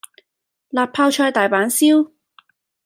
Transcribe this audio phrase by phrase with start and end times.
[0.71, 2.09] 辣泡菜大阪燒